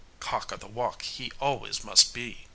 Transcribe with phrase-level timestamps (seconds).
[0.19, 2.47] Cock of the walk he always must be.